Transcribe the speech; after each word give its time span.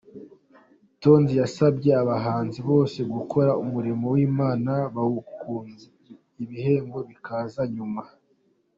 Tonzi 1.01 1.33
yasabye 1.41 1.89
abahanzi 2.01 2.59
bose 2.69 2.99
gukora 3.13 3.51
umurimo 3.63 4.05
w'Imana 4.15 4.73
bawukunze, 4.95 5.85
ibihembo 6.43 6.97
bikaza 7.09 7.63
nyuma. 7.75 8.03